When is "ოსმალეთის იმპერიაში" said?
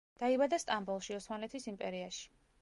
1.19-2.27